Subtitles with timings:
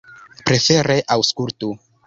[0.49, 1.73] Prefere aŭskultu!